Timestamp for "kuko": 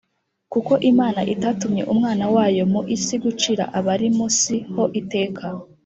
0.53-0.73